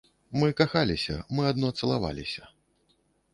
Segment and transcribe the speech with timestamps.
[0.43, 2.43] Мы кахаліся, мы адно цалаваліся.